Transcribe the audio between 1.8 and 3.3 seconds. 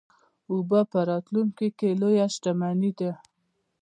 لویه شتمني ده.